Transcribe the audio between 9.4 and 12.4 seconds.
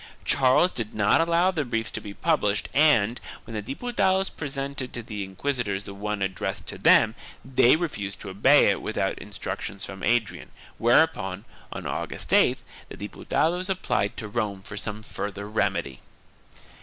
tions from Adrian, whereupon, on August